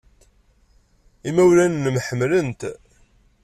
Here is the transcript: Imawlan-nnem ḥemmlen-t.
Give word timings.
Imawlan-nnem 1.29 1.97
ḥemmlen-t. 2.05 2.61